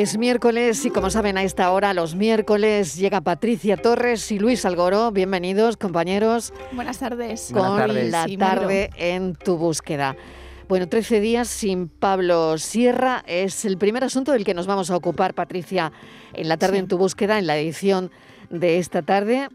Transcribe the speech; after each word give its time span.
Es 0.00 0.16
miércoles 0.16 0.86
y 0.86 0.90
como 0.90 1.10
saben 1.10 1.36
a 1.36 1.42
esta 1.42 1.70
hora, 1.70 1.92
los 1.92 2.14
miércoles, 2.14 2.96
llega 2.96 3.20
Patricia 3.20 3.76
Torres 3.76 4.32
y 4.32 4.38
Luis 4.38 4.64
Algoro. 4.64 5.10
Bienvenidos, 5.10 5.76
compañeros. 5.76 6.54
Buenas 6.72 7.00
tardes. 7.00 7.50
Con 7.52 8.10
la 8.10 8.26
tarde 8.38 8.88
en 8.96 9.34
tu 9.34 9.58
búsqueda. 9.58 10.16
Bueno, 10.70 10.88
13 10.88 11.20
días 11.20 11.48
sin 11.48 11.88
Pablo 11.88 12.56
Sierra 12.56 13.22
es 13.26 13.66
el 13.66 13.76
primer 13.76 14.02
asunto 14.02 14.32
del 14.32 14.42
que 14.42 14.54
nos 14.54 14.66
vamos 14.66 14.90
a 14.90 14.96
ocupar, 14.96 15.34
Patricia, 15.34 15.92
en 16.32 16.48
la 16.48 16.56
tarde 16.56 16.78
en 16.78 16.88
tu 16.88 16.96
búsqueda, 16.96 17.38
en 17.38 17.46
la 17.46 17.58
edición 17.58 18.10
de 18.48 18.78
esta 18.78 19.02
tarde. 19.02 19.50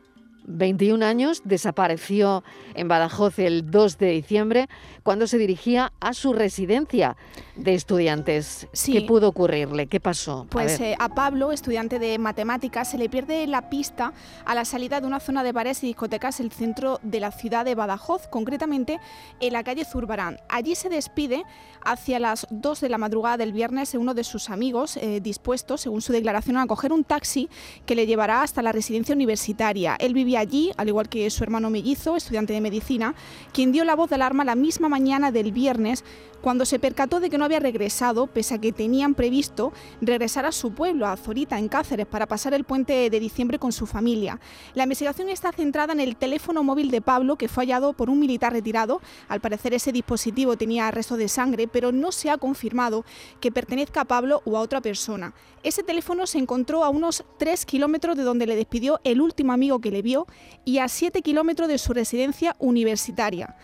21 0.48 1.06
años, 1.06 1.42
desapareció 1.44 2.44
en 2.76 2.88
Badajoz 2.88 3.40
el 3.40 3.70
2 3.70 3.98
de 3.98 4.12
diciembre 4.12 4.70
cuando 5.04 5.28
se 5.28 5.38
dirigía 5.38 5.92
a 6.00 6.14
su 6.14 6.34
residencia 6.34 7.18
de 7.56 7.74
estudiantes. 7.74 8.68
¿Qué 8.86 9.02
pudo 9.02 9.30
ocurrirle? 9.30 9.88
¿Qué 9.88 10.00
pasó? 10.00 10.48
Pues 10.50 10.80
eh, 10.80 10.96
a, 11.00 11.10
Pablo, 11.10 11.52
estudiante 11.52 12.00
de 12.00 12.18
matemáticas, 12.20 12.92
se 12.92 12.98
le 12.98 13.10
pierde 13.10 13.48
la 13.48 13.70
pista 13.70 14.14
a 14.46 14.56
la 14.56 14.66
salida 14.66 15.02
de 15.02 15.08
una 15.08 15.20
zona 15.20 15.44
de 15.44 15.52
bares 15.52 15.84
y 15.84 15.88
discotecas 15.88 16.40
el 16.40 16.52
centro 16.52 17.00
de 17.04 17.20
la 17.20 17.32
ciudad 17.32 17.66
de 17.66 17.76
Badajoz, 17.76 18.28
concretamente 18.28 19.00
en 19.40 19.54
la 19.54 19.64
calle 19.64 19.86
Zurbarán. 19.86 20.40
Allí 20.50 20.76
se 20.76 20.90
despide 20.90 21.44
hacia 21.84 22.20
las 22.20 22.48
2 22.50 22.82
de 22.82 22.90
la 22.90 22.98
madrugada 22.98 23.38
del 23.38 23.54
viernes 23.54 23.94
uno 23.98 24.14
de 24.14 24.24
sus 24.24 24.50
amigos 24.50 24.98
eh, 24.98 25.20
dispuestos, 25.22 25.82
según 25.82 26.02
su 26.02 26.14
declaración, 26.14 26.58
a 26.58 26.68
coger 26.68 26.92
un 26.92 27.04
taxi 27.04 27.50
que 27.86 27.96
le 27.96 28.06
llevará 28.06 28.42
hasta 28.42 28.62
la 28.62 28.72
residencia 28.72 29.16
universitaria. 29.16 29.96
Él 30.00 30.14
vivía 30.14 30.35
allí, 30.38 30.72
al 30.78 30.88
igual 30.88 31.10
que 31.10 31.30
su 31.30 31.44
hermano 31.44 31.70
mellizo, 31.70 32.16
estudiante 32.16 32.54
de 32.54 32.62
medicina, 32.62 33.16
quien 33.54 33.72
dio 33.72 33.84
la 33.86 33.96
voz 33.96 34.10
de 34.10 34.16
alarma 34.16 34.46
la 34.46 34.56
misma 34.56 34.90
mañana 34.90 35.32
del 35.32 35.52
viernes 35.52 36.04
cuando 36.46 36.66
se 36.66 36.78
percató 36.78 37.20
de 37.20 37.32
que 37.32 37.40
no 37.40 37.46
había 37.46 37.60
regresado, 37.60 38.28
pese 38.28 38.54
a 38.54 38.62
que 38.62 38.72
tenían 38.72 39.16
previsto 39.16 39.74
regresar 40.00 40.46
a 40.46 40.52
su 40.52 40.74
pueblo, 40.74 41.08
a 41.08 41.18
Zorita, 41.18 41.58
en 41.58 41.70
Cáceres, 41.70 42.06
para 42.06 42.28
pasar 42.28 42.54
el 42.54 42.66
puente 42.66 43.10
de 43.10 43.20
diciembre 43.20 43.58
con 43.58 43.72
su 43.72 43.88
familia. 43.88 44.40
La 44.76 44.84
investigación 44.84 45.30
está 45.30 45.52
centrada 45.52 45.94
en 45.94 46.00
el 46.00 46.16
teléfono 46.16 46.64
móvil 46.64 46.92
de 46.92 47.02
Pablo, 47.02 47.36
que 47.36 47.48
fue 47.48 47.64
hallado 47.64 47.94
por 47.94 48.12
un 48.12 48.20
militar 48.20 48.54
retirado. 48.54 49.02
Al 49.28 49.42
parecer 49.42 49.74
ese 49.74 49.92
dispositivo 49.92 50.56
tenía 50.56 50.92
resto 50.92 51.18
de 51.18 51.30
sangre, 51.30 51.68
pero 51.68 51.92
no 51.92 52.12
se 52.12 52.30
ha 52.30 52.38
confirmado 52.38 53.06
que 53.40 53.52
pertenezca 53.52 54.02
a 54.02 54.06
Pablo 54.06 54.44
o 54.46 54.56
a 54.56 54.62
otra 54.62 54.82
persona. 54.82 55.34
Ese 55.64 55.82
teléfono 55.82 56.28
se 56.28 56.38
encontró 56.38 56.84
a 56.84 56.90
unos 56.90 57.24
3 57.40 57.66
kilómetros 57.66 58.16
de 58.16 58.22
donde 58.22 58.46
le 58.46 58.56
despidió 58.56 59.00
el 59.04 59.20
último 59.20 59.52
amigo 59.52 59.80
que 59.80 59.90
le 59.90 60.04
vio 60.04 60.25
y 60.64 60.80
a 60.80 60.88
7 60.88 61.22
kilómetros 61.22 61.68
de 61.68 61.78
su 61.78 61.94
residencia 61.94 62.56
universitaria. 62.60 63.56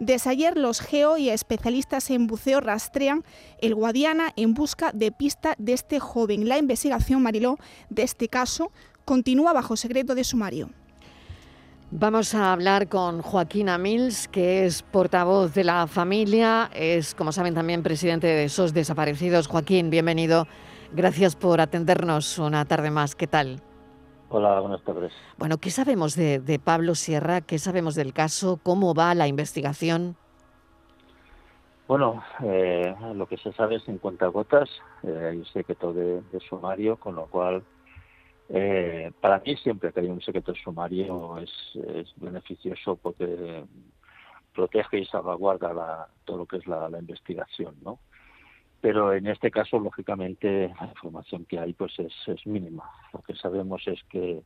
Desde 0.00 0.30
ayer 0.30 0.56
los 0.56 0.80
geo 0.80 1.18
y 1.18 1.28
especialistas 1.28 2.08
en 2.10 2.26
buceo 2.26 2.60
rastrean 2.60 3.22
el 3.60 3.74
Guadiana 3.74 4.32
en 4.34 4.54
busca 4.54 4.92
de 4.92 5.12
pista 5.12 5.54
de 5.58 5.74
este 5.74 6.00
joven. 6.00 6.48
La 6.48 6.56
investigación, 6.56 7.22
Mariló, 7.22 7.58
de 7.90 8.04
este 8.04 8.28
caso 8.28 8.72
continúa 9.04 9.52
bajo 9.52 9.76
secreto 9.76 10.14
de 10.14 10.24
sumario. 10.24 10.70
Vamos 11.92 12.34
a 12.34 12.52
hablar 12.52 12.88
con 12.88 13.20
Joaquín 13.20 13.68
Mills, 13.80 14.28
que 14.28 14.64
es 14.64 14.82
portavoz 14.82 15.52
de 15.54 15.64
la 15.64 15.86
familia, 15.88 16.70
es, 16.72 17.14
como 17.14 17.32
saben, 17.32 17.52
también 17.52 17.82
presidente 17.82 18.28
de 18.28 18.48
SOS 18.48 18.72
Desaparecidos. 18.72 19.48
Joaquín, 19.48 19.90
bienvenido. 19.90 20.46
Gracias 20.92 21.34
por 21.34 21.60
atendernos 21.60 22.38
una 22.38 22.64
tarde 22.64 22.90
más. 22.90 23.16
¿Qué 23.16 23.26
tal? 23.26 23.60
Hola, 24.32 24.60
buenas 24.60 24.80
tardes. 24.84 25.12
Bueno, 25.38 25.58
¿qué 25.58 25.70
sabemos 25.70 26.14
de, 26.14 26.60
Pablo 26.62 26.94
Sierra? 26.94 27.40
¿Qué 27.40 27.58
sabemos 27.58 27.96
del 27.96 28.12
caso? 28.12 28.60
¿Cómo 28.62 28.94
va 28.94 29.12
la 29.16 29.26
investigación? 29.26 30.14
Bueno, 31.88 32.22
eh, 32.44 32.94
lo 33.16 33.26
que 33.26 33.36
se 33.38 33.52
sabe 33.52 33.76
es 33.76 33.88
en 33.88 33.98
cuentagotas. 33.98 34.70
Eh, 35.02 35.30
hay 35.32 35.38
un 35.38 35.46
secreto 35.46 35.92
de, 35.92 36.22
sumario, 36.48 36.94
con 36.94 37.16
lo 37.16 37.26
cual, 37.26 37.64
eh, 38.50 39.10
para 39.20 39.40
mí 39.40 39.56
siempre 39.56 39.92
que 39.92 39.98
hay 39.98 40.06
un 40.06 40.22
secreto 40.22 40.52
de 40.52 40.60
sumario 40.60 41.38
es, 41.38 41.50
beneficioso 42.14 42.94
porque 43.02 43.64
protege 44.54 45.00
y 45.00 45.06
salvaguarda 45.06 46.06
todo 46.24 46.36
lo 46.36 46.46
que 46.46 46.58
es 46.58 46.68
la, 46.68 46.88
la 46.88 47.00
investigación, 47.00 47.74
¿no? 47.82 47.98
Pero 48.80 49.12
en 49.12 49.26
este 49.26 49.50
caso 49.50 49.78
lógicamente 49.78 50.72
la 50.80 50.86
información 50.86 51.44
que 51.44 51.58
hay 51.58 51.72
pues 51.72 51.92
es, 51.98 52.12
es 52.26 52.46
mínima. 52.46 52.84
Lo 53.12 53.20
que 53.20 53.34
sabemos 53.34 53.82
es 53.86 54.02
que 54.04 54.42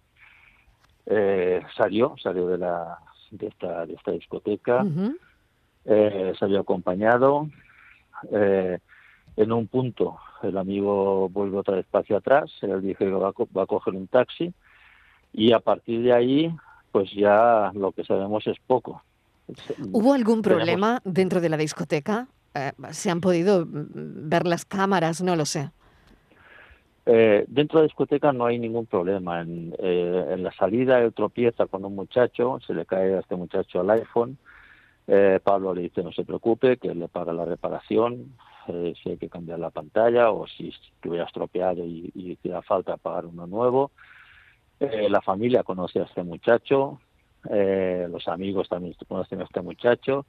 eh, 1.06 1.62
salió 1.76 2.14
salió 2.22 2.48
de 2.48 2.58
la 2.58 2.98
de 3.30 3.46
esta 3.46 3.86
de 3.86 3.94
esta 3.94 4.10
discoteca. 4.10 4.84
Eh, 5.84 6.32
salió 6.38 6.60
acompañado. 6.60 7.48
Eh, 8.32 8.78
en 9.36 9.52
un 9.52 9.66
punto 9.66 10.18
el 10.42 10.56
amigo 10.58 11.28
vuelve 11.28 11.58
otra 11.58 11.76
vez 11.76 11.86
hacia 11.92 12.18
atrás. 12.18 12.50
Él 12.62 12.82
dijo 12.82 12.98
que 12.98 13.10
va 13.10 13.32
va 13.56 13.62
a 13.62 13.66
coger 13.66 13.94
un 13.94 14.08
taxi. 14.08 14.52
Y 15.32 15.52
a 15.52 15.60
partir 15.60 16.02
de 16.02 16.12
ahí 16.12 16.56
pues 16.90 17.10
ya 17.12 17.72
lo 17.74 17.92
que 17.92 18.04
sabemos 18.04 18.46
es 18.46 18.56
poco. 18.66 19.02
¿Hubo 19.92 20.14
algún 20.14 20.42
problema 20.42 21.00
dentro 21.04 21.40
de 21.40 21.48
la 21.48 21.56
discoteca? 21.56 22.28
Eh, 22.54 22.72
se 22.92 23.10
han 23.10 23.20
podido 23.20 23.66
mm, 23.66 24.28
ver 24.28 24.47
las 24.47 24.65
cámaras, 24.65 25.22
no 25.22 25.34
lo 25.37 25.44
sé. 25.44 25.70
Eh, 27.06 27.44
dentro 27.48 27.78
de 27.78 27.82
la 27.82 27.88
discoteca 27.88 28.32
no 28.32 28.47
hay 28.47 28.59
ningún 28.59 28.87
problema. 28.87 29.41
En, 29.41 29.75
eh, 29.78 30.26
en, 30.31 30.42
la 30.42 30.53
salida 30.53 31.00
él 31.00 31.12
tropieza 31.12 31.66
con 31.66 31.84
un 31.84 31.94
muchacho, 31.94 32.60
se 32.66 32.72
le 32.72 32.87
cae 32.87 33.14
a 33.14 33.20
este 33.20 33.37
muchacho 33.37 33.81
el 33.81 33.91
iPhone. 33.91 34.38
Pablo 35.43 35.75
le 35.75 35.82
dice 35.82 36.03
no 36.03 36.12
se 36.12 36.25
preocupe, 36.25 36.78
que 36.78 36.88
él 36.88 36.98
le 36.98 37.09
paga 37.09 37.34
la 37.34 37.44
reparación, 37.44 38.32
si 38.66 39.10
hay 39.10 39.19
que 39.19 39.28
cambiar 39.28 39.59
la 39.59 39.69
pantalla 39.69 40.31
o 40.31 40.47
si 40.47 40.69
estuviera 40.69 41.26
estropeado 41.26 41.84
y, 41.84 42.10
y 42.14 42.31
hiciera 42.31 42.62
falta 42.62 42.97
pagar 42.97 43.26
uno 43.26 43.47
nuevo. 43.47 43.91
la 44.81 45.20
familia 45.20 45.62
conoce 45.62 46.00
a 46.00 46.04
este 46.04 46.22
muchacho, 46.22 47.00
los 47.50 48.26
amigos 48.28 48.70
también 48.70 48.94
conocen 49.06 49.43
a 49.43 49.44
este 49.44 49.60
muchacho 49.60 50.25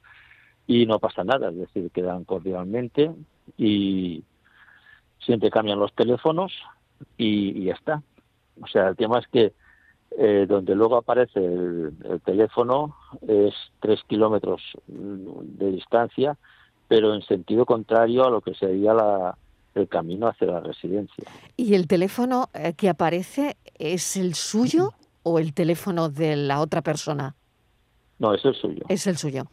y 0.66 0.86
no 0.86 0.98
pasa 0.98 1.24
nada, 1.24 1.50
es 1.50 1.56
decir, 1.56 1.90
quedan 1.90 2.24
cordialmente 2.24 3.12
y 3.56 4.24
siempre 5.20 5.50
cambian 5.50 5.78
los 5.78 5.92
teléfonos 5.94 6.52
y, 7.16 7.64
ya 7.64 7.74
está. 7.74 8.02
O 8.60 8.66
sea, 8.66 8.88
el 8.88 8.96
tema 8.96 9.18
es 9.18 9.26
que 9.28 9.52
eh, 10.18 10.46
donde 10.48 10.74
luego 10.74 10.96
aparece 10.96 11.44
el, 11.44 11.92
teléfono 12.24 12.96
es 13.26 13.54
tres 13.80 14.00
kilómetros 14.06 14.62
de 14.86 15.70
distancia, 15.72 16.36
pero 16.88 17.14
en 17.14 17.22
sentido 17.22 17.66
contrario 17.66 18.24
a 18.24 18.30
lo 18.30 18.40
que 18.40 18.54
sería 18.54 18.94
la, 18.94 19.36
el 19.74 19.88
camino 19.88 20.28
hacia 20.28 20.46
la 20.46 20.60
residencia. 20.60 21.24
¿Y 21.56 21.74
el 21.74 21.86
teléfono 21.86 22.48
eh, 22.54 22.72
que 22.76 22.88
aparece 22.88 23.56
es 23.78 24.16
el 24.16 24.34
suyo 24.34 24.94
o 25.22 25.38
el 25.38 25.54
teléfono 25.54 26.08
de 26.08 26.36
la 26.36 26.60
otra 26.60 26.82
persona? 26.82 27.34
No, 28.18 28.32
es 28.32 28.44
el 28.44 28.54
suyo. 28.54 28.82
Es 28.88 29.06
el 29.06 29.18
suyo. 29.18 29.44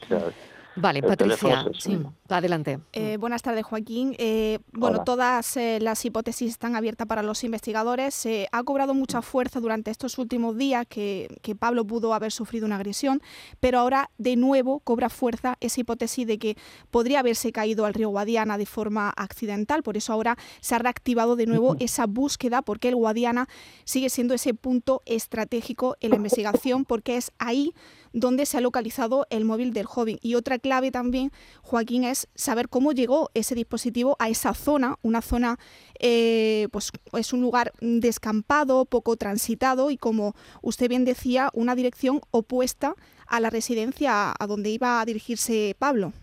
Vale, 0.75 1.03
Patricia, 1.03 1.65
sí, 1.77 1.99
adelante. 2.27 2.79
Eh, 2.93 3.17
buenas 3.17 3.41
tardes, 3.41 3.63
Joaquín. 3.65 4.15
Eh, 4.17 4.59
bueno, 4.71 5.03
todas 5.03 5.55
eh, 5.57 5.79
las 5.79 6.03
hipótesis 6.03 6.49
están 6.49 6.75
abiertas 6.75 7.07
para 7.07 7.21
los 7.21 7.43
investigadores. 7.43 8.27
ha 8.51 8.63
cobrado 8.63 8.93
mucha 8.93 9.21
fuerza 9.21 9.59
durante 9.59 9.91
estos 9.91 10.17
últimos 10.17 10.57
días 10.57 10.85
que, 10.87 11.27
que, 11.41 11.55
Pablo 11.55 11.85
pudo 11.85 12.13
haber 12.13 12.31
sufrido 12.31 12.65
una 12.65 12.77
agresión, 12.77 13.21
pero 13.59 13.79
ahora 13.79 14.09
de 14.17 14.35
nuevo 14.35 14.79
cobra 14.79 15.09
fuerza 15.09 15.57
esa 15.59 15.81
hipótesis 15.81 16.25
de 16.25 16.39
que 16.39 16.57
podría 16.89 17.19
haberse 17.19 17.51
caído 17.51 17.85
al 17.85 17.93
río 17.93 18.09
Guadiana 18.09 18.57
de 18.57 18.65
forma 18.65 19.13
accidental. 19.15 19.83
Por 19.83 19.97
eso 19.97 20.11
ahora 20.11 20.37
se 20.59 20.75
ha 20.75 20.79
reactivado 20.79 21.35
de 21.35 21.45
nuevo 21.45 21.75
esa 21.79 22.07
búsqueda, 22.07 22.63
porque 22.63 22.89
el 22.89 22.95
Guadiana 22.95 23.47
sigue 23.83 24.09
siendo 24.09 24.33
ese 24.33 24.53
punto 24.53 25.01
estratégico 25.05 25.95
en 25.99 26.09
la 26.11 26.15
investigación, 26.17 26.85
porque 26.85 27.17
es 27.17 27.31
ahí 27.37 27.73
donde 28.13 28.45
se 28.45 28.57
ha 28.57 28.61
localizado 28.61 29.25
el 29.29 29.43
móvil 29.43 29.73
del 29.73 29.85
joven. 29.85 30.17
Y 30.21 30.35
otra 30.35 30.59
clave 30.59 30.91
también, 30.91 31.31
Joaquín, 31.61 32.03
es 32.03 32.29
saber 32.35 32.69
cómo 32.69 32.91
llegó 32.91 33.29
ese 33.33 33.55
dispositivo 33.55 34.15
a 34.19 34.29
esa 34.29 34.53
zona, 34.53 34.95
una 35.01 35.21
zona, 35.21 35.57
eh, 35.99 36.67
pues 36.71 36.91
es 37.13 37.33
un 37.33 37.41
lugar 37.41 37.73
descampado, 37.81 38.85
poco 38.85 39.17
transitado 39.17 39.89
y 39.89 39.97
como 39.97 40.33
usted 40.61 40.87
bien 40.87 41.05
decía, 41.05 41.49
una 41.53 41.75
dirección 41.75 42.21
opuesta 42.31 42.95
a 43.27 43.39
la 43.39 43.49
residencia 43.49 44.33
a 44.37 44.47
donde 44.47 44.69
iba 44.69 45.01
a 45.01 45.05
dirigirse 45.05 45.75
Pablo. 45.77 46.13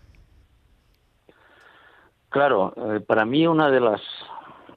Claro, 2.29 2.73
eh, 2.77 3.01
para 3.01 3.25
mí 3.25 3.45
una 3.45 3.69
de 3.69 3.81
las 3.81 4.01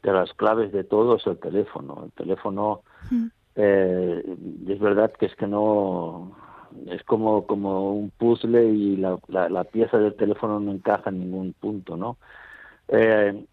de 0.02 0.12
las 0.12 0.32
claves 0.34 0.70
de 0.72 0.84
todo 0.84 1.16
es 1.16 1.26
el 1.26 1.38
teléfono. 1.38 2.02
El 2.04 2.12
teléfono 2.12 2.82
mm. 3.10 3.26
eh, 3.56 4.36
es 4.68 4.78
verdad 4.78 5.12
que 5.18 5.26
es 5.26 5.34
que 5.34 5.46
no 5.46 6.36
es 6.86 7.02
como, 7.04 7.46
como 7.46 7.92
un 7.92 8.10
puzzle 8.10 8.66
y 8.66 8.96
la, 8.96 9.18
la, 9.28 9.64
pieza 9.64 9.98
del 9.98 10.14
teléfono 10.14 10.60
no 10.60 10.72
encaja 10.72 11.10
en 11.10 11.20
ningún 11.20 11.52
punto, 11.52 11.96
¿no? 11.96 12.16
Eh, 12.88 13.44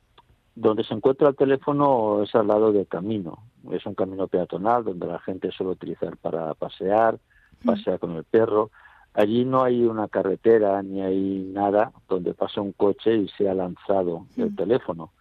donde 0.56 0.83
se 0.83 0.94
encuentra 0.94 1.29
el 1.29 1.35
teléfono 1.35 2.23
es 2.23 2.35
al 2.35 2.47
lado 2.47 2.71
del 2.71 2.88
camino, 2.88 3.39
es 3.71 3.85
un 3.85 3.95
camino 3.95 4.27
peatonal 4.27 4.83
donde 4.83 5.07
la 5.07 5.19
gente 5.19 5.51
suele 5.51 5.73
utilizar 5.73 6.18
para 6.18 6.53
pasear, 6.56 7.19
pasear 7.63 8.00
con 8.00 8.15
el 8.15 8.23
perro. 8.25 8.69
Allí 9.13 9.45
no 9.45 9.63
hay 9.63 9.83
una 9.83 10.07
carretera 10.07 10.81
ni 10.83 11.01
hay 11.01 11.51
nada 11.53 11.91
donde 12.07 12.33
pase 12.33 12.59
un 12.59 12.73
coche 12.73 13.15
y 13.15 13.27
sea 13.29 13.53
lanzado 13.53 14.25
el 14.38 14.56
teléfono, 14.56 15.12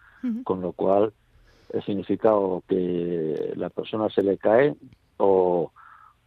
con 0.43 0.61
lo 0.61 0.73
cual 0.73 1.13
significa 1.85 2.35
o 2.35 2.63
que 2.67 3.53
la 3.55 3.69
persona 3.69 4.09
se 4.09 4.23
le 4.23 4.37
cae 4.37 4.75
o, 5.17 5.71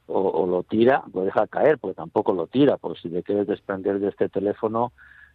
o, 0.06 0.46
lo 0.46 0.62
tira, 0.62 1.02
lo 1.12 1.24
deja 1.24 1.46
caer, 1.46 1.78
porque 1.78 1.94
tampoco 1.94 2.32
lo 2.32 2.46
tira, 2.46 2.76
porque 2.76 3.00
si 3.00 3.08
le 3.08 3.22
quieres 3.22 3.46
desprender 3.46 3.98
de 3.98 4.08
este 4.08 4.28
teléfono, 4.28 4.92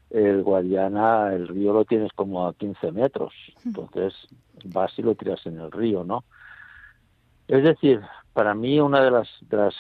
el 0.10 0.44
Guadiana, 0.44 1.33
el 1.33 1.48
río 1.48 1.74
lo 1.74 1.86
tienes 1.86 2.12
como 2.13 2.48
a 2.48 2.54
15 2.54 2.92
metros, 2.92 3.33
entonces 3.66 4.13
vas 4.66 4.92
y 4.98 5.01
lo 5.01 5.16
tiras 5.16 5.45
en 5.45 5.60
el 5.60 5.71
río, 5.71 6.04
¿no? 6.04 6.24
Es 7.48 7.63
decir, 7.63 8.01
para 8.33 8.54
mí 8.54 8.80
una 8.80 9.04
de 9.04 9.12
las, 9.12 9.27
de 9.42 9.57
las 9.57 9.75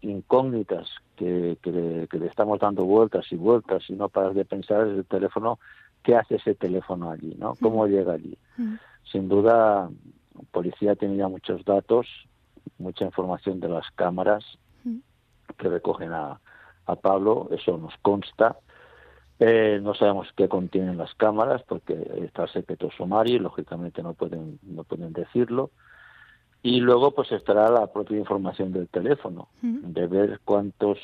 incógnitas 0.00 0.88
que, 1.16 1.56
que, 1.62 1.70
le, 1.70 2.26
estamos 2.26 2.58
dando 2.58 2.84
vueltas 2.84 3.26
y 3.30 3.36
vueltas 3.36 3.84
y 3.88 3.92
no 3.94 4.08
paras 4.08 4.34
de 4.34 4.44
pensar 4.44 4.86
es 4.88 4.98
el 4.98 5.04
teléfono, 5.04 5.58
¿qué 6.02 6.16
hace 6.16 6.36
ese 6.36 6.54
teléfono 6.54 7.10
allí? 7.10 7.36
¿no? 7.38 7.54
¿Cómo 7.60 7.86
llega 7.86 8.14
allí? 8.14 8.36
Sin 9.10 9.28
duda, 9.28 9.88
la 10.34 10.42
policía 10.50 10.96
tenía 10.96 11.28
muchos 11.28 11.64
datos, 11.64 12.06
mucha 12.78 13.04
información 13.04 13.60
de 13.60 13.68
las 13.68 13.90
cámaras 13.92 14.44
que 15.58 15.68
recogen 15.68 16.12
a, 16.12 16.40
a 16.86 16.96
Pablo, 16.96 17.48
eso 17.50 17.78
nos 17.78 17.94
consta. 18.02 18.56
Eh, 19.38 19.80
no 19.82 19.94
sabemos 19.94 20.28
qué 20.36 20.48
contienen 20.48 20.98
las 20.98 21.14
cámaras 21.14 21.62
porque 21.64 21.94
está 22.24 22.44
el 22.44 22.50
secreto 22.50 22.90
sumario 22.96 23.36
y 23.36 23.40
lógicamente 23.40 24.02
no 24.02 24.14
pueden, 24.14 24.58
no 24.62 24.84
pueden 24.84 25.12
decirlo. 25.12 25.70
Y 26.62 26.80
luego 26.80 27.10
pues 27.10 27.32
estará 27.32 27.68
la 27.70 27.92
propia 27.92 28.18
información 28.18 28.72
del 28.72 28.88
teléfono, 28.88 29.48
de 29.62 30.06
ver 30.06 30.40
cuántos 30.44 30.98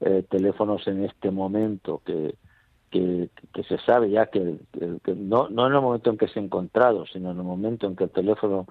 eh, 0.00 0.24
teléfonos 0.28 0.84
en 0.88 1.04
este 1.04 1.30
momento 1.30 2.02
que, 2.04 2.34
que, 2.90 3.30
se 3.68 3.78
sabe 3.78 4.10
ya 4.10 4.26
que, 4.26 4.58
no, 5.14 5.48
no 5.48 5.66
en 5.68 5.74
el 5.74 5.80
momento 5.80 6.10
en 6.10 6.18
que 6.18 6.26
se 6.26 6.40
ha 6.40 6.42
encontrado, 6.42 7.06
sino 7.06 7.30
en 7.30 7.38
el 7.38 7.44
momento 7.44 7.86
en 7.86 7.94
que 7.94 8.04
el 8.04 8.10
teléfono 8.10 8.66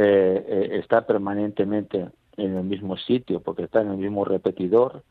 eh, 0.00 0.44
eh, 0.46 0.78
está 0.78 1.04
permanentemente 1.04 2.08
en 2.36 2.56
el 2.56 2.62
mismo 2.62 2.96
sitio, 2.96 3.40
porque 3.40 3.64
está 3.64 3.80
en 3.80 3.90
el 3.90 3.96
mismo 3.96 4.24
repetidor, 4.24 5.02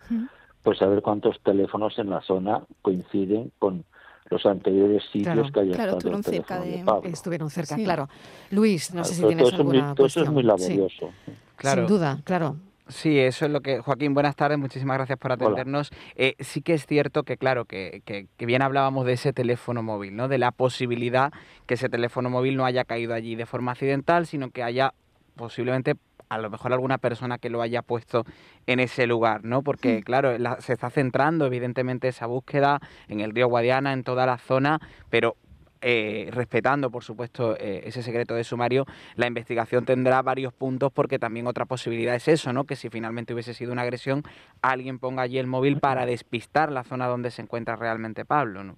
pues 0.63 0.77
saber 0.77 1.01
cuántos 1.01 1.41
teléfonos 1.43 1.99
en 1.99 2.09
la 2.09 2.21
zona 2.21 2.63
coinciden 2.81 3.51
con, 3.59 3.83
los 4.29 4.45
anteriores 4.45 5.03
sitios 5.11 5.51
que 5.51 5.59
haya 5.61 5.73
claro, 5.73 5.97
estado 5.97 6.21
cerca 6.21 6.59
de, 6.59 6.83
Estuvieron 7.03 7.49
cerca, 7.49 7.75
claro. 7.75 8.09
Luis, 8.51 8.93
no 8.93 9.03
sé 9.03 9.15
si 9.15 9.23
tienes 9.23 9.53
alguna 9.53 9.95
todo 9.95 10.07
eso 10.07 10.23
es 10.23 10.29
muy 10.29 10.43
laborioso. 10.43 11.11
Sin 11.59 11.87
duda, 11.87 12.19
claro. 12.23 12.57
Sí, 12.89 13.19
eso 13.19 13.45
es 13.45 13.51
lo 13.51 13.61
que... 13.61 13.79
Joaquín, 13.79 14.13
buenas 14.13 14.35
tardes, 14.35 14.57
muchísimas 14.57 14.97
gracias 14.97 15.19
por 15.19 15.33
atendernos. 15.33 15.91
Eh, 16.15 16.35
sí 16.39 16.61
que 16.61 16.73
es 16.73 16.85
cierto 16.85 17.23
que, 17.23 17.37
claro, 17.37 17.65
que, 17.65 18.01
que, 18.05 18.27
que, 18.37 18.45
bien 18.45 18.61
hablábamos 18.61 19.05
de 19.05 19.13
ese 19.13 19.33
teléfono 19.33 19.83
móvil, 19.83 20.15
¿no? 20.15 20.27
De 20.27 20.37
la 20.37 20.51
posibilidad 20.51 21.33
que 21.65 21.73
ese 21.73 21.89
teléfono 21.89 22.29
móvil 22.29 22.55
no 22.55 22.65
haya 22.65 22.85
caído 22.85 23.13
allí 23.13 23.35
de 23.35 23.45
forma 23.45 23.73
accidental, 23.73 24.25
sino 24.25 24.51
que 24.51 24.63
haya 24.63 24.93
posiblemente 25.35 25.95
a 26.29 26.37
lo 26.37 26.49
mejor 26.49 26.73
alguna 26.73 26.97
persona 26.97 27.37
que 27.37 27.49
lo 27.49 27.61
haya 27.61 27.81
puesto 27.81 28.25
en 28.65 28.79
ese 28.79 29.07
lugar, 29.07 29.43
¿no? 29.43 29.61
Porque, 29.61 30.01
claro, 30.03 30.35
se 30.59 30.73
está 30.73 30.89
centrando 30.89 31.45
evidentemente 31.45 32.07
esa 32.07 32.25
búsqueda 32.25 32.79
en 33.07 33.21
el 33.21 33.33
río 33.33 33.47
Guadiana, 33.47 33.93
en 33.93 34.03
toda 34.03 34.25
la 34.25 34.37
zona, 34.37 34.79
pero 35.09 35.35
eh, 35.81 36.29
respetando, 36.31 36.89
por 36.89 37.03
supuesto, 37.03 37.55
eh, 37.57 37.81
ese 37.85 38.01
secreto 38.01 38.35
de 38.35 38.43
sumario, 38.43 38.85
la 39.15 39.27
investigación 39.27 39.85
tendrá 39.85 40.21
varios 40.21 40.53
puntos 40.53 40.91
porque 40.91 41.19
también 41.19 41.47
otra 41.47 41.65
posibilidad 41.65 42.15
es 42.15 42.27
eso, 42.27 42.53
¿no? 42.53 42.65
Que 42.65 42.75
si 42.75 42.89
finalmente 42.89 43.33
hubiese 43.33 43.53
sido 43.53 43.71
una 43.71 43.83
agresión, 43.83 44.23
alguien 44.61 44.99
ponga 44.99 45.23
allí 45.23 45.37
el 45.37 45.47
móvil 45.47 45.79
para 45.79 46.05
despistar 46.05 46.71
la 46.71 46.83
zona 46.83 47.07
donde 47.07 47.31
se 47.31 47.41
encuentra 47.41 47.75
realmente 47.75 48.25
Pablo, 48.25 48.63
¿no? 48.63 48.77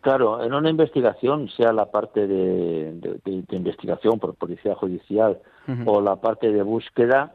Claro, 0.00 0.42
en 0.42 0.54
una 0.54 0.70
investigación, 0.70 1.50
sea 1.50 1.72
la 1.74 1.90
parte 1.90 2.26
de, 2.26 3.20
investigación 3.50 4.18
por 4.18 4.34
policía 4.34 4.74
judicial 4.74 5.38
o 5.84 6.00
la 6.00 6.16
parte 6.16 6.50
de 6.50 6.62
búsqueda, 6.62 7.34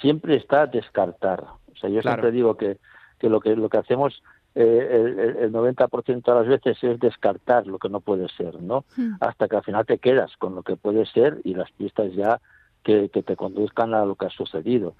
siempre 0.00 0.36
está 0.36 0.66
descartar. 0.66 1.44
O 1.72 1.76
sea, 1.80 1.88
yo 1.88 2.02
siempre 2.02 2.32
digo 2.32 2.56
que, 2.56 2.78
que 3.18 3.28
lo 3.28 3.40
que 3.40 3.54
lo 3.54 3.68
que 3.68 3.78
hacemos 3.78 4.22
eh, 4.54 5.36
el, 5.40 5.52
90% 5.52 6.22
de 6.22 6.34
las 6.34 6.46
veces 6.46 6.82
es 6.82 6.98
descartar 7.00 7.66
lo 7.66 7.78
que 7.78 7.88
no 7.88 8.00
puede 8.00 8.28
ser, 8.28 8.60
¿no? 8.60 8.84
Hasta 9.20 9.48
que 9.48 9.56
al 9.56 9.64
final 9.64 9.86
te 9.86 9.98
quedas 9.98 10.36
con 10.36 10.54
lo 10.54 10.62
que 10.62 10.76
puede 10.76 11.06
ser 11.06 11.40
y 11.44 11.54
las 11.54 11.70
pistas 11.72 12.12
ya 12.14 12.40
que, 12.82 13.08
te 13.08 13.36
conduzcan 13.36 13.94
a 13.94 14.04
lo 14.04 14.16
que 14.16 14.26
ha 14.26 14.30
sucedido. 14.30 14.94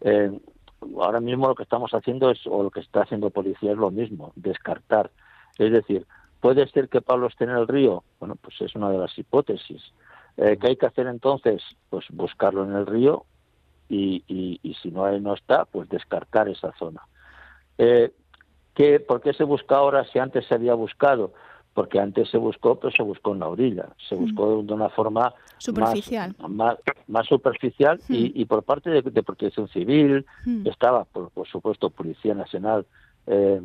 Eh, 0.00 0.38
ahora 1.00 1.20
mismo 1.20 1.48
lo 1.48 1.54
que 1.54 1.62
estamos 1.62 1.92
haciendo 1.92 2.30
es, 2.30 2.46
o 2.46 2.62
lo 2.62 2.70
que 2.70 2.80
está 2.80 3.02
haciendo 3.02 3.30
policía 3.30 3.72
es 3.72 3.78
lo 3.78 3.90
mismo, 3.90 4.32
descartar. 4.36 5.10
Es 5.58 5.72
decir, 5.72 6.06
¿Puede 6.40 6.68
ser 6.68 6.88
que 6.88 7.00
Pablo 7.00 7.26
esté 7.26 7.42
en 7.42 7.50
el 7.50 7.66
río? 7.66 8.04
Bueno, 8.20 8.36
pues 8.36 8.60
es 8.60 8.74
una 8.76 8.90
de 8.90 8.98
las 8.98 9.18
hipótesis. 9.18 9.82
Eh, 10.36 10.56
¿Qué 10.60 10.68
hay 10.68 10.76
que 10.76 10.86
hacer 10.86 11.06
entonces? 11.06 11.62
Pues 11.90 12.04
buscarlo 12.10 12.64
en 12.64 12.74
el 12.74 12.86
río 12.86 13.24
y, 13.88 14.22
y, 14.28 14.74
si 14.74 14.90
no, 14.90 15.10
no 15.18 15.34
está, 15.34 15.64
pues 15.64 15.88
descartar 15.88 16.48
esa 16.48 16.72
zona. 16.78 17.02
Eh, 17.78 18.12
¿qué, 18.76 19.00
¿Por 19.00 19.20
qué 19.20 19.32
se 19.32 19.42
busca 19.42 19.76
ahora 19.76 20.04
si 20.12 20.20
antes 20.20 20.46
se 20.46 20.54
había 20.54 20.74
buscado? 20.74 21.32
Porque 21.74 21.98
antes 21.98 22.30
se 22.30 22.38
buscó, 22.38 22.76
pero 22.76 22.92
se 22.92 23.02
buscó 23.02 23.32
en 23.32 23.40
la 23.40 23.48
orilla. 23.48 23.88
Se 24.08 24.14
mm. 24.14 24.20
buscó 24.20 24.62
de 24.62 24.72
una 24.72 24.88
forma 24.90 25.34
superficial. 25.58 26.36
Más, 26.48 26.76
más, 27.08 27.26
superficial 27.26 28.00
y, 28.08 28.44
mm. 28.44 28.46
por 28.46 28.62
parte 28.62 28.90
de, 29.02 29.22
Protección 29.22 29.68
Civil, 29.68 30.24
mm. 30.44 30.68
estaba, 30.68 31.04
por, 31.04 31.30
por, 31.30 31.48
supuesto, 31.48 31.90
Policía 31.90 32.34
Nacional 32.34 32.86
eh, 33.26 33.60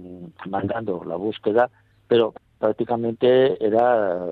mandando 0.49 1.03
la 1.05 1.15
búsqueda, 1.15 1.69
pero 2.07 2.33
prácticamente 2.57 3.63
era 3.63 4.25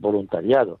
voluntariado. 0.00 0.80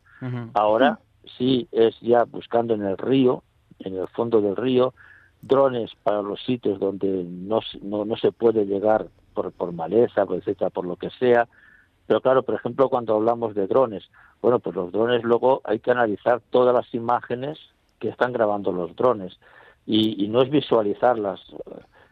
Ahora 0.54 0.98
sí 1.36 1.68
es 1.70 1.94
ya 2.00 2.24
buscando 2.24 2.74
en 2.74 2.82
el 2.82 2.96
río, 2.96 3.42
en 3.80 3.96
el 3.96 4.08
fondo 4.08 4.40
del 4.40 4.56
río, 4.56 4.94
drones 5.42 5.92
para 6.02 6.22
los 6.22 6.42
sitios 6.44 6.80
donde 6.80 7.24
no, 7.24 7.60
no, 7.82 8.16
se 8.16 8.32
puede 8.32 8.64
llegar 8.64 9.06
por, 9.36 9.52
por 9.52 9.72
maleza, 9.72 10.26
etcétera, 10.28 10.70
por 10.70 10.86
lo 10.86 10.96
que 10.96 11.10
sea. 11.10 11.46
Pero 12.06 12.20
claro, 12.22 12.42
por 12.42 12.54
ejemplo, 12.54 12.88
cuando 12.88 13.14
hablamos 13.14 13.54
de 13.54 13.66
drones, 13.66 14.08
bueno, 14.40 14.58
pues 14.58 14.74
los 14.74 14.90
drones 14.90 15.22
luego 15.22 15.60
hay 15.64 15.78
que 15.78 15.90
analizar 15.90 16.40
todas 16.50 16.74
las 16.74 16.92
imágenes 16.94 17.58
que 17.98 18.08
están 18.08 18.32
grabando 18.32 18.72
los 18.72 18.96
drones 18.96 19.38
y, 19.86 20.26
no 20.28 20.42
es 20.42 20.50
visualizarlas 20.50 21.40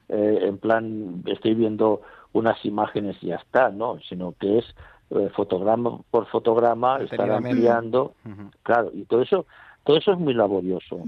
eh, 0.08 0.38
en 0.42 0.58
plan, 0.58 1.22
estoy 1.26 1.54
viendo 1.54 2.02
unas 2.32 2.62
imágenes 2.64 3.16
y 3.22 3.28
ya 3.28 3.36
está, 3.36 3.70
¿no? 3.70 3.98
Sino 4.08 4.34
que 4.38 4.58
es 4.58 4.64
eh, 5.10 5.30
fotograma 5.34 5.98
por 6.10 6.26
fotograma, 6.26 6.98
estar 6.98 7.30
ampliando, 7.30 8.14
claro, 8.62 8.90
y 8.92 9.04
todo 9.04 9.22
eso, 9.22 9.46
todo 9.84 9.96
eso 9.96 10.12
es 10.12 10.18
muy 10.18 10.34
laborioso. 10.34 11.00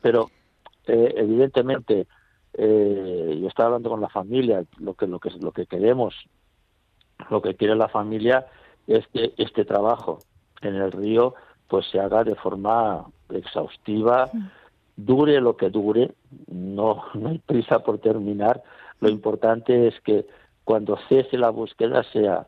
Pero 0.00 0.30
eh, 0.86 1.14
evidentemente, 1.16 2.06
eh, 2.54 3.38
yo 3.40 3.48
estaba 3.48 3.68
hablando 3.68 3.90
con 3.90 4.00
la 4.00 4.08
familia, 4.08 4.64
lo 4.78 4.94
que 4.94 5.06
lo 5.06 5.18
que 5.18 5.30
lo 5.30 5.52
que 5.52 5.66
queremos, 5.66 6.14
lo 7.30 7.40
que 7.40 7.54
quiere 7.54 7.76
la 7.76 7.88
familia 7.88 8.46
es 8.86 9.06
que 9.08 9.32
este 9.36 9.64
trabajo 9.64 10.18
en 10.60 10.74
el 10.74 10.92
río 10.92 11.34
pues 11.68 11.86
se 11.90 12.00
haga 12.00 12.24
de 12.24 12.34
forma 12.34 13.06
exhaustiva, 13.30 14.30
dure 14.96 15.40
lo 15.40 15.56
que 15.56 15.70
dure, 15.70 16.12
no, 16.48 17.04
no 17.14 17.30
hay 17.30 17.38
prisa 17.38 17.80
por 17.80 17.98
terminar. 17.98 18.62
Lo 19.00 19.08
importante 19.08 19.88
es 19.88 19.98
que 20.02 20.26
cuando 20.64 20.98
cese 21.08 21.38
la 21.38 21.50
búsqueda 21.50 22.02
sea 22.12 22.46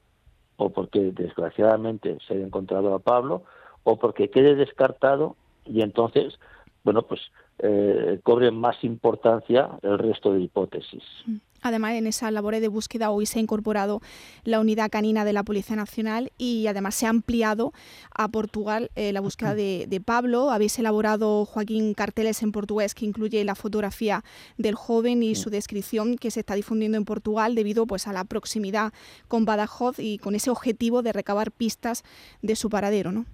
o 0.56 0.70
porque 0.70 1.10
desgraciadamente 1.12 2.18
se 2.26 2.34
haya 2.34 2.44
encontrado 2.44 2.94
a 2.94 3.00
Pablo 3.00 3.42
o 3.82 3.98
porque 3.98 4.30
quede 4.30 4.54
descartado 4.54 5.36
y 5.64 5.82
entonces, 5.82 6.38
bueno, 6.84 7.02
pues 7.02 7.20
eh, 7.58 8.20
cobre 8.22 8.50
más 8.50 8.82
importancia 8.82 9.70
el 9.82 9.98
resto 9.98 10.32
de 10.32 10.40
hipótesis. 10.40 11.02
Mm. 11.26 11.36
Además, 11.64 11.94
en 11.94 12.06
esa 12.06 12.30
labor 12.30 12.60
de 12.60 12.68
búsqueda 12.68 13.10
hoy 13.10 13.24
se 13.24 13.38
ha 13.38 13.42
incorporado 13.42 14.02
la 14.44 14.60
unidad 14.60 14.90
canina 14.90 15.24
de 15.24 15.32
la 15.32 15.44
Policía 15.44 15.76
Nacional 15.76 16.30
y 16.36 16.66
además 16.66 16.94
se 16.94 17.06
ha 17.06 17.08
ampliado 17.08 17.72
a 18.14 18.28
Portugal 18.28 18.90
eh, 18.96 19.14
la 19.14 19.20
búsqueda 19.20 19.54
de, 19.54 20.02
Pablo. 20.04 20.50
Habéis 20.50 20.78
elaborado, 20.78 21.46
Joaquín, 21.46 21.94
carteles 21.94 22.42
en 22.42 22.52
portugués 22.52 22.94
que 22.94 23.06
incluye 23.06 23.42
la 23.44 23.54
fotografía 23.54 24.24
del 24.58 24.74
joven 24.74 25.22
y 25.22 25.36
su 25.36 25.48
descripción 25.48 26.16
que 26.16 26.30
se 26.30 26.40
está 26.40 26.54
difundiendo 26.54 26.98
en 26.98 27.06
Portugal 27.06 27.54
debido 27.54 27.86
pues, 27.86 28.06
a 28.08 28.12
la 28.12 28.24
proximidad 28.24 28.92
con 29.26 29.46
Badajoz 29.46 29.98
y 29.98 30.18
con 30.18 30.34
ese 30.34 30.50
objetivo 30.50 31.00
de 31.00 31.14
recabar 31.14 31.50
pistas 31.50 32.04
de 32.42 32.56
su 32.56 32.68
paradero, 32.68 33.10
¿no? 33.10 33.24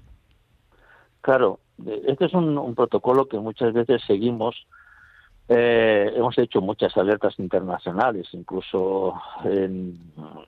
Claro, 1.20 1.60
este 2.06 2.26
es 2.26 2.34
un 2.34 2.74
protocolo 2.74 3.26
que 3.26 3.38
muchas 3.38 3.72
veces 3.72 4.02
seguimos 4.06 4.66
eh, 5.52 6.12
hemos 6.14 6.38
hecho 6.38 6.60
muchas 6.60 6.96
alertas 6.96 7.36
internacionales, 7.40 8.28
incluso 8.34 9.20
en, 9.42 9.98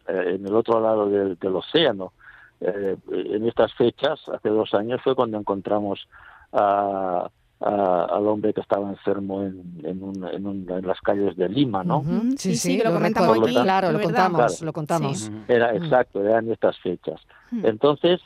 eh, 0.07 0.39
el 0.41 0.55
otro 0.55 0.81
lado 0.81 1.11
del, 1.11 1.57
océano. 1.57 2.13
Eh, 2.61 2.97
en 3.11 3.49
estas 3.49 3.75
fechas, 3.75 4.21
hace 4.29 4.49
dos 4.49 4.73
años, 4.75 5.01
fue 5.03 5.17
cuando 5.17 5.39
encontramos 5.39 6.07
a, 6.53 7.29
al 7.59 8.27
hombre 8.29 8.55
que 8.55 8.61
estaba 8.61 8.89
enfermo 8.91 9.43
en, 9.43 9.83
en, 9.83 10.87
las 10.87 11.01
calles 11.01 11.37
de 11.37 11.49
Lima, 11.49 11.83
¿no? 11.83 12.05
Sí, 12.37 12.55
sí, 12.55 12.81
lo, 12.81 12.93
comentamos 12.93 13.39
aquí, 13.43 13.55
claro, 13.55 13.91
lo 13.91 14.01
contamos, 14.01 14.63
lo 14.63 14.73
contamos. 14.73 15.33
Era 15.49 15.75
exacto, 15.75 16.21
eran 16.25 16.49
estas 16.49 16.79
fechas. 16.79 17.21
Entonces, 17.65 18.21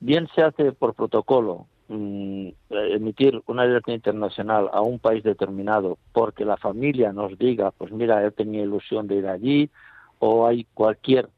bien 0.00 0.28
se 0.34 0.42
hace 0.42 0.72
por 0.72 0.94
protocolo 0.94 1.66
mm, 1.88 2.48
emitir 2.70 3.42
una 3.46 3.62
alerta 3.62 3.92
internacional 3.92 4.68
a 4.72 4.80
un 4.80 4.98
país 4.98 5.22
determinado 5.22 5.98
porque 6.12 6.44
la 6.44 6.56
familia 6.56 7.12
nos 7.12 7.38
diga, 7.38 7.70
pues 7.72 7.92
mira, 7.92 8.24
él 8.24 8.32
tenía 8.32 8.62
ilusión 8.62 9.06
de 9.06 9.16
ir 9.16 9.26
allí 9.26 9.70
o 10.18 10.46
hay 10.46 10.66
cualquier 10.74 11.28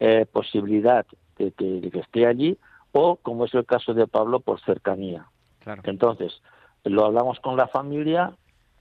eh, 0.00 0.26
posibilidad 0.30 1.06
de 1.38 1.52
que, 1.52 1.90
esté 1.94 2.26
allí 2.26 2.58
o, 2.92 3.16
como 3.16 3.44
es 3.44 3.54
el 3.54 3.66
caso 3.66 3.94
de 3.94 4.06
Pablo, 4.06 4.40
por 4.40 4.60
cercanía. 4.60 5.26
Entonces, 5.84 6.40
lo 6.84 7.04
hablamos 7.04 7.40
con 7.40 7.56
la 7.56 7.66
familia 7.66 8.32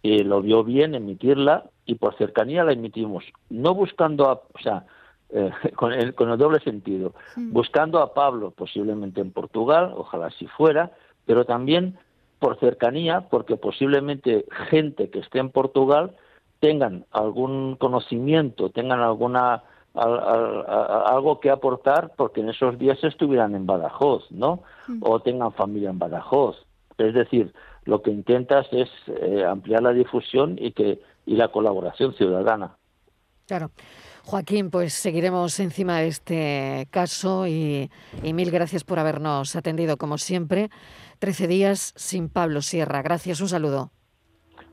y 0.02 0.24
lo 0.24 0.42
vio 0.42 0.64
bien 0.64 0.94
emitirla 0.96 1.66
y 1.86 1.96
por 1.96 2.16
cercanía 2.18 2.64
la 2.64 2.74
emitimos, 2.74 3.26
no 3.50 3.74
buscando, 3.74 4.30
a, 4.30 4.34
o 4.34 4.60
sea, 4.62 4.86
eh, 5.36 5.52
con, 5.76 5.92
el, 5.92 6.16
con 6.16 6.30
el 6.30 6.38
doble 6.38 6.62
sentido, 6.62 7.14
buscando 7.36 8.00
a 8.00 8.14
Pablo 8.14 8.52
posiblemente 8.52 9.20
en 9.20 9.32
Portugal, 9.32 9.92
ojalá 9.94 10.30
si 10.32 10.48
fuera, 10.48 10.94
pero 11.26 11.44
también 11.44 11.98
por 12.40 12.58
cercanía, 12.58 13.28
porque 13.30 13.58
posiblemente 13.58 14.46
gente 14.70 15.10
que 15.10 15.20
esté 15.20 15.40
en 15.40 15.50
Portugal 15.50 16.16
tengan 16.62 17.06
algún 17.12 17.76
conocimiento, 17.76 18.70
tengan 18.70 19.02
alguna 19.02 19.64
algo 19.94 21.40
que 21.40 21.50
aportar 21.50 22.14
porque 22.16 22.42
en 22.42 22.50
esos 22.50 22.78
días 22.78 23.02
estuvieran 23.04 23.56
en 23.56 23.66
Badajoz, 23.66 24.30
¿no? 24.32 24.64
O 25.02 25.20
tengan 25.20 25.52
familia 25.52 25.90
en 25.90 26.00
Badajoz. 26.00 26.58
Es 26.98 27.14
decir, 27.14 27.54
lo 27.84 28.02
que 28.02 28.12
intentas 28.12 28.68
es 28.72 28.90
eh, 29.08 29.46
ampliar 29.46 29.84
la 29.84 29.92
difusión 29.92 30.58
y 30.60 30.72
que 30.72 31.02
y 31.26 31.36
la 31.36 31.50
colaboración 31.50 32.14
ciudadana. 32.14 32.78
Claro. 33.48 33.72
Joaquín, 34.26 34.72
pues 34.72 34.94
seguiremos 34.94 35.60
encima 35.60 36.00
de 36.00 36.08
este 36.08 36.88
caso 36.90 37.46
y, 37.46 37.92
y, 38.24 38.34
mil 38.34 38.50
gracias 38.50 38.84
por 38.84 38.98
habernos 38.98 39.56
atendido 39.56 39.98
como 39.98 40.18
siempre. 40.18 40.72
Trece 41.20 41.48
días 41.48 41.94
sin 41.96 42.28
Pablo 42.30 42.64
Sierra. 42.64 43.04
Gracias, 43.04 43.40
un 43.40 43.50
saludo. 43.50 43.92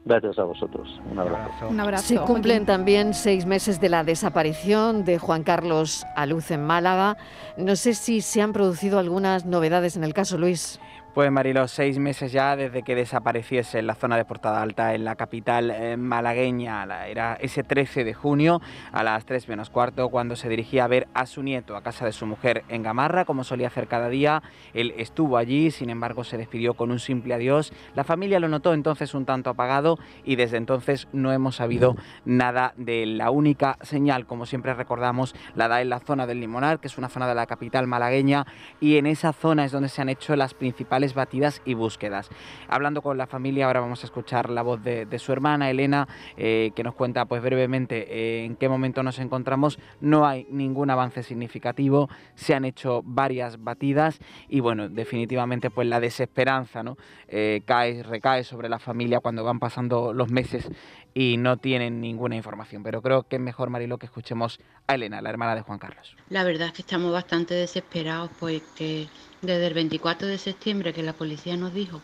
Gracias 0.06 0.38
a 0.38 0.44
vosotros. 0.44 1.00
Un 1.10 1.18
abrazo. 1.18 1.68
Un 1.68 1.80
abrazo. 1.80 2.08
Se 2.08 2.16
cumplen 2.16 2.64
también 2.64 3.12
seis 3.12 3.44
meses 3.44 3.78
de 3.78 3.90
la 3.90 4.04
desaparición 4.04 5.04
de 5.04 5.18
Juan 5.18 5.44
Carlos 5.44 6.04
Aluz 6.16 6.50
en 6.50 6.64
Málaga. 6.64 7.18
No 7.58 7.76
sé 7.76 7.92
si 7.92 8.22
se 8.22 8.40
han 8.40 8.54
producido 8.54 8.98
algunas 8.98 9.44
novedades 9.44 9.96
en 9.96 10.02
el 10.02 10.14
caso, 10.14 10.38
Luis. 10.38 10.80
Pues 11.14 11.30
Marilo, 11.30 11.68
seis 11.68 11.98
meses 11.98 12.32
ya 12.32 12.56
desde 12.56 12.82
que 12.82 12.94
desapareciese 12.94 13.78
en 13.78 13.86
la 13.86 13.94
zona 13.94 14.16
de 14.16 14.24
Portada 14.24 14.62
Alta, 14.62 14.94
en 14.94 15.04
la 15.04 15.14
capital 15.14 15.70
eh, 15.70 15.98
malagueña. 15.98 16.86
Era 17.06 17.34
ese 17.34 17.62
13 17.62 18.04
de 18.04 18.14
junio 18.14 18.62
a 18.92 19.02
las 19.02 19.26
3 19.26 19.46
menos 19.46 19.68
cuarto, 19.68 20.08
cuando 20.08 20.36
se 20.36 20.48
dirigía 20.48 20.84
a 20.84 20.88
ver 20.88 21.08
a 21.12 21.26
su 21.26 21.42
nieto 21.42 21.76
a 21.76 21.82
casa 21.82 22.06
de 22.06 22.12
su 22.12 22.24
mujer 22.24 22.64
en 22.70 22.82
Gamarra, 22.82 23.26
como 23.26 23.44
solía 23.44 23.66
hacer 23.66 23.88
cada 23.88 24.08
día. 24.08 24.42
Él 24.72 24.94
estuvo 24.96 25.36
allí, 25.36 25.70
sin 25.70 25.90
embargo 25.90 26.24
se 26.24 26.38
despidió 26.38 26.72
con 26.72 26.90
un 26.90 26.98
simple 26.98 27.34
adiós. 27.34 27.74
La 27.94 28.04
familia 28.04 28.40
lo 28.40 28.48
notó 28.48 28.72
entonces 28.72 29.12
un 29.12 29.26
tanto 29.26 29.50
apagado 29.50 29.98
y 30.24 30.36
desde 30.36 30.56
entonces 30.56 31.08
no 31.12 31.30
hemos 31.30 31.56
sabido 31.56 31.94
nada 32.24 32.72
de 32.78 33.04
la 33.04 33.30
única 33.30 33.76
señal, 33.82 34.24
como 34.24 34.46
siempre 34.46 34.72
recordamos, 34.72 35.34
la 35.56 35.68
da 35.68 35.82
en 35.82 35.90
la 35.90 36.00
zona 36.00 36.26
del 36.26 36.40
Limonar, 36.40 36.80
que 36.80 36.88
es 36.88 36.96
una 36.96 37.10
zona 37.10 37.28
de 37.28 37.34
la 37.34 37.44
capital 37.44 37.86
malagueña, 37.86 38.46
y 38.80 38.96
en 38.96 39.04
esa 39.04 39.34
zona 39.34 39.66
es 39.66 39.72
donde 39.72 39.90
se 39.90 40.00
han 40.00 40.08
hecho 40.08 40.36
las 40.36 40.54
principales 40.54 41.01
batidas 41.14 41.60
y 41.64 41.74
búsquedas. 41.74 42.30
Hablando 42.68 43.02
con 43.02 43.18
la 43.18 43.26
familia, 43.26 43.66
ahora 43.66 43.80
vamos 43.80 44.02
a 44.02 44.06
escuchar 44.06 44.48
la 44.48 44.62
voz 44.62 44.82
de, 44.82 45.18
su 45.18 45.32
hermana 45.32 45.70
Elena, 45.70 46.08
eh, 46.36 46.70
que 46.74 46.82
nos 46.82 46.94
cuenta 46.94 47.26
pues 47.26 47.42
brevemente 47.42 48.06
eh, 48.08 48.44
en 48.44 48.56
qué 48.56 48.68
momento 48.68 49.02
nos 49.02 49.18
encontramos. 49.18 49.78
No 50.00 50.26
hay 50.26 50.46
ningún 50.50 50.90
avance 50.90 51.22
significativo, 51.22 52.08
se 52.34 52.54
han 52.54 52.64
hecho 52.64 53.02
varias 53.04 53.62
batidas 53.62 54.18
y 54.48 54.60
bueno, 54.60 54.88
definitivamente 54.88 55.70
pues 55.70 55.88
la 55.88 56.00
desesperanza 56.00 56.82
¿no? 56.82 56.96
Eh, 57.28 57.62
cae, 57.64 58.02
recae 58.02 58.44
sobre 58.44 58.68
la 58.68 58.78
familia 58.78 59.20
cuando 59.20 59.44
van 59.44 59.58
pasando 59.58 60.12
los 60.12 60.30
meses 60.30 60.70
y 61.14 61.36
no 61.36 61.56
tienen 61.56 62.00
ninguna 62.00 62.36
información. 62.36 62.82
Pero 62.82 63.02
creo 63.02 63.24
que 63.24 63.36
es 63.36 63.42
mejor, 63.42 63.70
Marilo, 63.70 63.98
que 63.98 64.06
escuchemos 64.06 64.60
a 64.86 64.94
Elena, 64.94 65.20
la 65.20 65.30
hermana 65.30 65.54
de 65.54 65.62
Juan 65.62 65.78
Carlos. 65.78 66.16
La 66.28 66.44
verdad 66.44 66.68
es 66.68 66.72
que 66.72 66.82
estamos 66.82 67.12
bastante 67.12 67.54
desesperados, 67.54 68.30
pues 68.38 68.62
que 68.76 69.08
desde 69.42 69.66
el 69.66 69.74
24 69.74 70.28
de 70.28 70.38
septiembre 70.38 70.92
que 70.92 71.02
la 71.02 71.12
policía 71.12 71.56
nos 71.56 71.74
dijo 71.74 72.00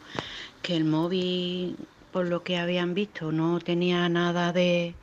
que 0.60 0.76
el 0.76 0.84
móvil, 0.84 1.76
por 2.12 2.26
lo 2.26 2.42
que 2.42 2.58
habían 2.58 2.94
visto, 2.94 3.30
no 3.30 3.60
tenía 3.60 4.08
nada 4.08 4.52
de, 4.52 4.94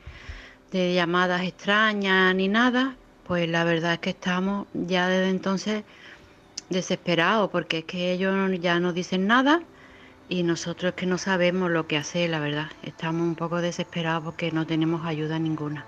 llamadas 0.70 1.42
extrañas 1.42 2.34
ni 2.34 2.48
nada, 2.48 2.94
pues 3.26 3.48
la 3.48 3.64
verdad 3.64 3.94
es 3.94 3.98
que 4.00 4.10
estamos 4.10 4.66
ya 4.74 5.08
desde 5.08 5.30
entonces 5.30 5.84
desesperados, 6.68 7.50
porque 7.50 7.78
es 7.78 7.84
que 7.86 8.12
ellos 8.12 8.34
ya 8.60 8.78
no 8.80 8.92
dicen 8.92 9.26
nada 9.26 9.62
y 10.28 10.42
nosotros 10.42 10.90
es 10.90 10.96
que 10.96 11.06
no 11.06 11.16
sabemos 11.16 11.70
lo 11.70 11.86
que 11.86 11.96
hacer, 11.96 12.28
la 12.28 12.40
verdad. 12.40 12.66
Estamos 12.82 13.22
un 13.22 13.36
poco 13.36 13.62
desesperados 13.62 14.24
porque 14.24 14.52
no 14.52 14.66
tenemos 14.66 15.06
ayuda 15.06 15.38
ninguna. 15.38 15.86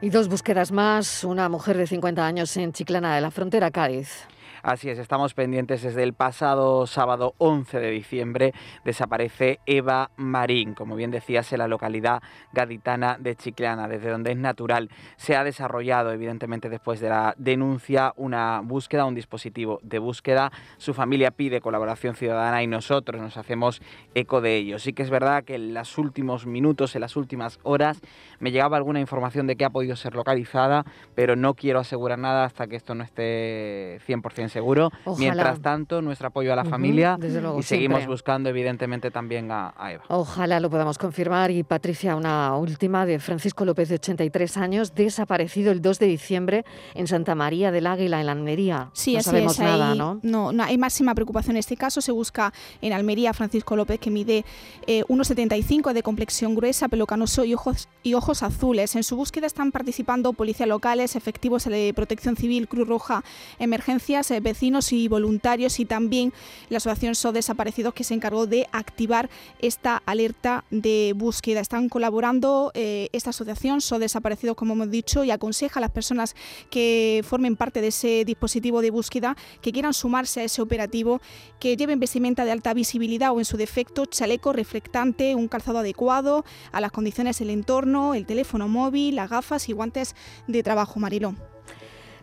Y 0.00 0.10
dos 0.10 0.28
búsquedas 0.28 0.70
más, 0.70 1.24
una 1.24 1.48
mujer 1.48 1.76
de 1.76 1.88
50 1.88 2.24
años 2.24 2.56
en 2.56 2.72
Chiclana 2.72 3.16
de 3.16 3.20
la 3.20 3.32
Frontera, 3.32 3.72
Cádiz. 3.72 4.28
Así 4.62 4.90
es, 4.90 4.98
estamos 4.98 5.32
pendientes 5.32 5.82
desde 5.82 6.02
el 6.02 6.12
pasado 6.12 6.86
sábado 6.86 7.34
11 7.38 7.80
de 7.80 7.90
diciembre. 7.90 8.52
Desaparece 8.84 9.58
Eva 9.64 10.10
Marín, 10.16 10.74
como 10.74 10.96
bien 10.96 11.10
decías, 11.10 11.50
en 11.54 11.60
la 11.60 11.68
localidad 11.68 12.22
gaditana 12.52 13.16
de 13.18 13.36
Chiclana, 13.36 13.88
desde 13.88 14.10
donde 14.10 14.32
es 14.32 14.36
natural. 14.36 14.90
Se 15.16 15.34
ha 15.34 15.44
desarrollado, 15.44 16.12
evidentemente, 16.12 16.68
después 16.68 17.00
de 17.00 17.08
la 17.08 17.34
denuncia, 17.38 18.12
una 18.16 18.60
búsqueda, 18.60 19.06
un 19.06 19.14
dispositivo 19.14 19.80
de 19.82 19.98
búsqueda. 19.98 20.52
Su 20.76 20.92
familia 20.92 21.30
pide 21.30 21.62
colaboración 21.62 22.14
ciudadana 22.14 22.62
y 22.62 22.66
nosotros 22.66 23.18
nos 23.18 23.38
hacemos 23.38 23.80
eco 24.14 24.42
de 24.42 24.56
ello. 24.56 24.78
Sí 24.78 24.92
que 24.92 25.02
es 25.02 25.10
verdad 25.10 25.42
que 25.44 25.54
en 25.54 25.72
los 25.72 25.96
últimos 25.96 26.44
minutos, 26.44 26.94
en 26.94 27.00
las 27.00 27.16
últimas 27.16 27.60
horas, 27.62 28.02
me 28.40 28.50
llegaba 28.50 28.76
alguna 28.76 29.00
información 29.00 29.46
de 29.46 29.56
que 29.56 29.64
ha 29.64 29.70
podido 29.70 29.96
ser 29.96 30.14
localizada, 30.14 30.84
pero 31.14 31.34
no 31.34 31.54
quiero 31.54 31.78
asegurar 31.78 32.18
nada 32.18 32.44
hasta 32.44 32.66
que 32.66 32.76
esto 32.76 32.94
no 32.94 33.04
esté 33.04 34.00
100% 34.06 34.49
seguro. 34.50 34.90
Mientras 35.18 35.60
tanto, 35.60 36.02
nuestro 36.02 36.28
apoyo 36.28 36.52
a 36.52 36.56
la 36.56 36.64
familia 36.64 37.18
y 37.58 37.62
seguimos 37.62 38.06
buscando, 38.06 38.48
evidentemente, 38.48 39.10
también 39.10 39.50
a, 39.50 39.72
Eva. 39.90 40.04
Ojalá 40.08 40.60
lo 40.60 40.70
podamos 40.70 40.98
confirmar. 40.98 41.50
Y 41.50 41.62
Patricia, 41.62 42.16
una 42.16 42.56
última 42.56 43.06
de 43.06 43.18
Francisco 43.18 43.64
López, 43.64 43.88
de 43.88 43.96
83 43.96 44.56
años, 44.56 44.94
desaparecido 44.94 45.72
el 45.72 45.80
2 45.80 45.98
de 45.98 46.06
diciembre 46.06 46.64
en 46.94 47.06
Santa 47.06 47.34
María 47.34 47.70
del 47.70 47.86
Águila, 47.86 48.20
en 48.20 48.26
la 48.26 48.32
Almería. 48.32 48.90
Sí, 48.92 49.14
no 49.14 49.22
sabemos 49.22 49.58
nada, 49.58 49.94
¿no? 49.94 50.20
¿no? 50.22 50.52
hay 50.62 50.78
máxima 50.78 51.14
preocupación 51.14 51.56
en 51.56 51.60
este 51.60 51.76
caso. 51.76 52.00
Se 52.00 52.12
busca 52.12 52.52
en 52.80 52.92
Almería 52.92 53.32
Francisco 53.32 53.76
López, 53.76 53.98
que 53.98 54.10
mide 54.10 54.44
1,75 54.86 55.90
eh, 55.90 55.94
de 55.94 56.02
complexión 56.02 56.54
gruesa, 56.54 56.88
pelo 56.88 57.06
canoso 57.06 57.44
y 57.44 57.54
ojos, 57.54 57.88
y 58.02 58.14
ojos 58.14 58.42
azules. 58.42 58.96
En 58.96 59.02
su 59.02 59.16
búsqueda 59.16 59.46
están 59.46 59.72
participando 59.72 60.32
policías 60.32 60.68
locales, 60.68 61.16
efectivos 61.16 61.64
de 61.64 61.92
protección 61.94 62.36
civil, 62.36 62.68
Cruz 62.68 62.88
Roja, 62.88 63.22
emergencias, 63.58 64.30
eh, 64.30 64.39
vecinos 64.42 64.92
y 64.92 65.08
voluntarios 65.08 65.80
y 65.80 65.84
también 65.84 66.32
la 66.68 66.78
asociación 66.78 67.14
So 67.14 67.32
Desaparecidos 67.32 67.94
que 67.94 68.04
se 68.04 68.14
encargó 68.14 68.46
de 68.46 68.66
activar 68.72 69.30
esta 69.60 70.02
alerta 70.06 70.64
de 70.70 71.12
búsqueda. 71.16 71.60
Están 71.60 71.88
colaborando 71.88 72.70
eh, 72.74 73.08
esta 73.12 73.30
asociación 73.30 73.80
So 73.80 73.98
Desaparecidos, 73.98 74.56
como 74.56 74.74
hemos 74.74 74.90
dicho, 74.90 75.24
y 75.24 75.30
aconseja 75.30 75.80
a 75.80 75.82
las 75.82 75.90
personas 75.90 76.34
que 76.70 77.22
formen 77.26 77.56
parte 77.56 77.80
de 77.80 77.88
ese 77.88 78.24
dispositivo 78.24 78.80
de 78.82 78.90
búsqueda 78.90 79.36
que 79.60 79.72
quieran 79.72 79.94
sumarse 79.94 80.40
a 80.40 80.44
ese 80.44 80.62
operativo, 80.62 81.20
que 81.58 81.76
lleven 81.76 82.00
vestimenta 82.00 82.44
de 82.44 82.52
alta 82.52 82.74
visibilidad 82.74 83.32
o 83.32 83.38
en 83.38 83.44
su 83.44 83.56
defecto 83.56 84.06
chaleco 84.06 84.52
reflectante, 84.52 85.34
un 85.34 85.48
calzado 85.48 85.78
adecuado 85.78 86.44
a 86.72 86.80
las 86.80 86.92
condiciones 86.92 87.38
del 87.38 87.50
entorno, 87.50 88.14
el 88.14 88.26
teléfono 88.26 88.68
móvil, 88.68 89.16
las 89.16 89.30
gafas 89.30 89.68
y 89.68 89.72
guantes 89.72 90.14
de 90.46 90.62
trabajo, 90.62 91.00
Marilón. 91.00 91.49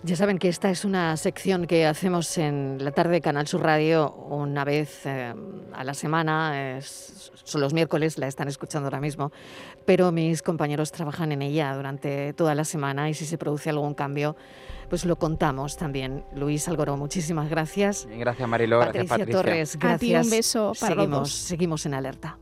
Ya 0.04 0.16
saben 0.16 0.38
que 0.38 0.48
esta 0.48 0.70
es 0.70 0.86
una 0.86 1.18
sección 1.18 1.66
que 1.66 1.86
hacemos 1.86 2.38
en 2.38 2.78
la 2.80 2.92
tarde 2.92 3.14
de 3.14 3.22
Canal 3.22 3.48
Sur 3.48 3.64
Radio 3.64 4.12
una 4.12 4.64
vez 4.64 5.06
eh, 5.06 5.34
a 5.74 5.84
la 5.84 5.94
semana. 5.94 6.80
son 6.82 7.62
los 7.62 7.74
miércoles, 7.74 8.18
la 8.18 8.28
están 8.28 8.48
escuchando 8.48 8.88
ahora 8.88 9.02
mismo, 9.02 9.32
pero 9.86 10.12
mis 10.12 10.44
compañeros 10.44 10.92
trabajan 10.92 11.32
en 11.32 11.42
ella 11.42 11.74
durante 11.76 12.34
toda 12.34 12.54
la 12.54 12.64
semana 12.64 13.10
y 13.10 13.16
si 13.16 13.26
se 13.26 13.38
produce 13.38 13.72
algún 13.72 13.96
cambio, 13.96 14.36
pues 14.90 15.04
lo 15.04 15.18
contamos 15.18 15.78
también. 15.78 16.24
Luis 16.36 16.68
Algoró, 16.68 16.96
muchísimas 16.96 17.50
gracias. 17.50 18.08
Gracias 18.10 18.48
Mariló, 18.48 18.80
Patricia 18.80 19.04
gracias 19.04 19.20
Patricia. 19.20 19.42
Torres, 19.42 19.80
gracias. 19.80 19.96
A 19.96 20.00
ti 20.00 20.28
un 20.28 20.30
beso 20.30 20.72
para 20.80 20.96
seguimos, 20.96 21.32
seguimos 21.32 21.86
en 21.88 21.94
alerta. 21.96 22.38